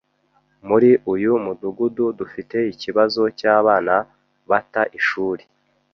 Muri 0.67 0.89
uyu 1.13 1.31
Mudugudu 1.45 2.05
dufite 2.19 2.57
ikibazo 2.73 3.21
cy’abana 3.39 3.95
bata 4.49 4.81
ishuri 4.99 5.43